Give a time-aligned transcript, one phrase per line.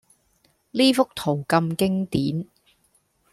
[0.71, 2.47] 呢幅圖咁經典